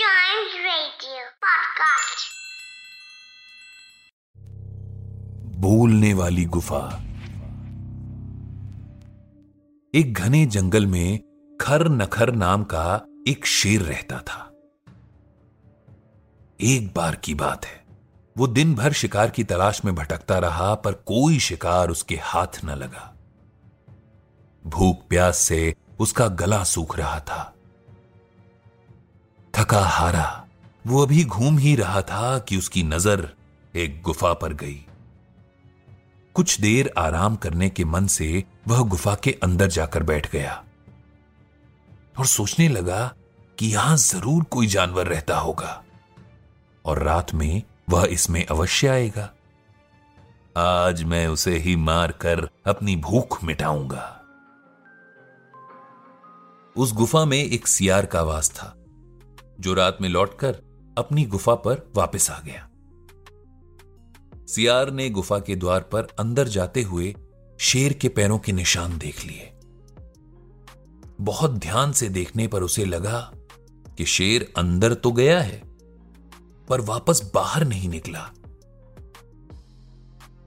[0.00, 2.24] Giant Radio Podcast.
[5.58, 7.02] बोलने वाली गुफा।
[9.94, 11.18] एक घने जंगल में
[11.60, 14.52] खर नखर नाम का एक शेर रहता था।
[16.60, 17.84] एक बार की बात है।
[18.38, 22.70] वो दिन भर शिकार की तलाश में भटकता रहा, पर कोई शिकार उसके हाथ न
[22.70, 23.16] लगा।
[24.66, 27.54] भूख प्यास से उसका गला सूख रहा था।
[29.60, 30.26] थका हारा
[30.84, 33.26] वो अभी घूम ही रहा था कि उसकी नज़र
[33.74, 34.78] एक गुफा पर गई।
[36.34, 40.54] कुछ देर आराम करने के मन से वह गुफा के अंदर जाकर बैठ गया
[42.18, 43.12] और सोचने लगा
[43.58, 45.82] कि यहाँ ज़रूर कोई जानवर रहता होगा
[46.84, 49.30] और रात में वह इसमें अवश्य आएगा।
[50.56, 54.10] आज मैं उसे ही मारकर अपनी भूख मिटाऊँगा।
[56.76, 58.74] उस गुफा में एक सियार का वास था।
[59.60, 60.56] जो रात में लौटकर
[60.96, 62.66] अपनी गुफा पर वापस आ गया।
[64.46, 67.14] सियार ने गुफा के द्वार पर अंदर जाते हुए
[67.60, 69.50] शेर के पैरों के निशान देख लिए।
[71.20, 73.20] बहुत ध्यान से देखने पर उसे लगा
[73.98, 75.62] कि शेर अंदर तो गया है,
[76.68, 78.30] पर वापस बाहर नहीं निकला।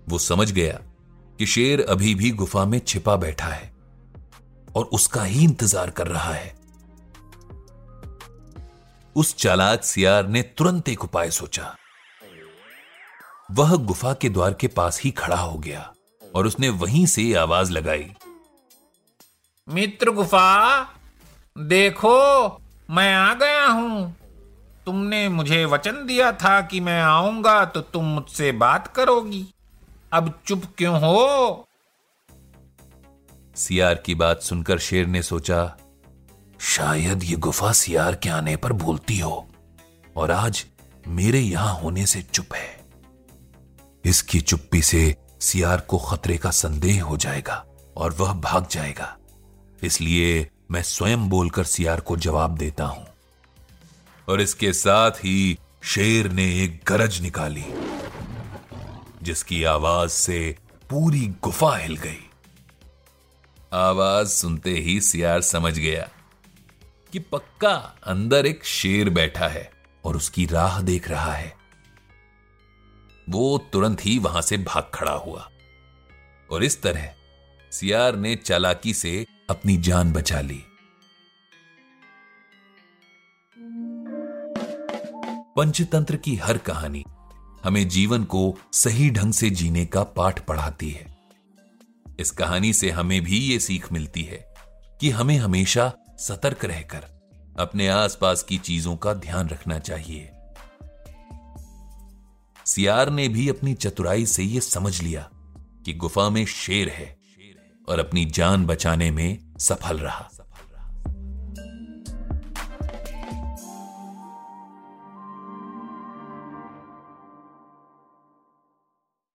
[0.10, 0.80] वो समझ गया
[1.40, 3.72] कि शेर अभी भी गुफा में छिपा बैठा है
[4.76, 6.63] और उसका ही इंतज़ार कर रहा है।
[9.16, 11.76] उस चालाक सियार ने तुरंत एक उपाय सोचा।
[13.52, 15.94] वह गुफा के द्वार के पास ही खड़ा हो गया
[16.36, 18.12] और उसने वहीं से आवाज़ लगाई।
[19.68, 20.82] मित्र गुफा
[21.58, 22.18] देखो
[22.90, 24.16] मैं आ गया हूँ।
[24.86, 29.46] तुमने मुझे वचन दिया था कि मैं आऊँगा तो तुम मुझसे बात करोगी।
[30.14, 31.68] अब चुप क्यों हो?
[33.56, 35.78] सियार की बात सुनकर शेर ने सोचा
[36.64, 39.50] शायद ये गुफा सियार के आने पर भूलती हो
[40.16, 40.66] और आज
[41.08, 42.86] मेरे यहाँ होने से चुप है।
[44.06, 47.66] इसकी चुप्पी से सियार को खतरे का संदेह हो जाएगा
[47.98, 49.18] और वह भाग जाएगा।
[49.84, 53.06] इसलिए मैं स्वयं बोलकर सियार को जवाब देता हूँ।
[54.28, 57.66] और इसके साथ ही शेर ने एक गरज निकाली,
[59.24, 60.58] जिसकी आवाज़ से
[60.90, 62.30] पूरी गुफा हिल गई।
[63.74, 66.10] आवाज़ सुनते ही सियार समझ गया
[67.14, 69.72] कि पक्का अंदर एक शेर बैठा है
[70.06, 71.54] और उसकी राह देख रहा है।
[73.30, 75.50] वो तुरंत ही वहाँ से भाग खड़ा हुआ।
[76.52, 77.14] और इस तरह
[77.72, 80.64] सियार ने चालाकी से अपनी जान बचा ली।
[85.56, 87.06] पंचतंत्र की हर कहानी
[87.64, 91.18] हमें जीवन को सही ढंग से जीने का पाठ पढ़ाती है।
[92.20, 94.54] इस कहानी से हमें भी ये सीख मिलती है
[95.00, 97.06] कि हमें हमेशा सतर्क रहकर
[97.60, 100.32] अपने आसपास की चीज़ों का ध्यान रखना चाहिए।
[102.66, 105.30] सियार ने भी अपनी चतुराई से यह समझ लिया
[105.86, 107.18] कि गुफा में शेर है
[107.90, 110.30] और अपनी जान बचाने में सफल रहा।